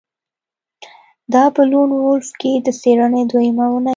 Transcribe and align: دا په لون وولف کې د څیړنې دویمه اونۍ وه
دا 1.33 1.43
په 1.55 1.61
لون 1.71 1.89
وولف 1.93 2.29
کې 2.41 2.51
د 2.65 2.67
څیړنې 2.81 3.23
دویمه 3.31 3.65
اونۍ 3.71 3.87
وه 3.87 3.89